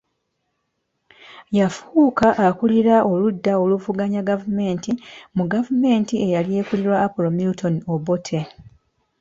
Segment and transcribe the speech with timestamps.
[1.57, 4.91] Yafuuka akulira oludda oluvuganya gavumenti
[5.37, 8.39] mu gavumenti eyali ekulirwa Apollo Milton Obote